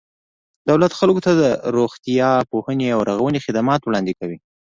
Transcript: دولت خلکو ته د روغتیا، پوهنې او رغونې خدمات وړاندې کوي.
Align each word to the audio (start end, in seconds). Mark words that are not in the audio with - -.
دولت 0.69 0.91
خلکو 0.99 1.23
ته 1.25 1.31
د 1.41 1.43
روغتیا، 1.75 2.31
پوهنې 2.51 2.87
او 2.95 2.99
رغونې 3.09 3.39
خدمات 3.45 3.81
وړاندې 3.83 4.13
کوي. 4.19 4.37